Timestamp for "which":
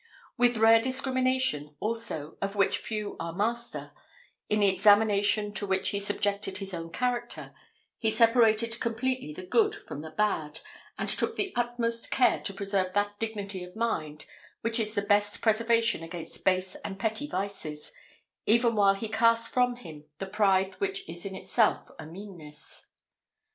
2.55-2.79, 5.67-5.89, 14.61-14.79, 20.81-21.07